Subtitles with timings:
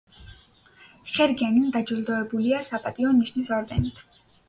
[1.17, 4.07] ხერგიანი დაჯილდოებულია „საპატიო ნიშნის“ ორდენით.